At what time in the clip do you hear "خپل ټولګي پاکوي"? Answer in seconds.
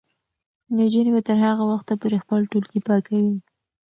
2.23-3.35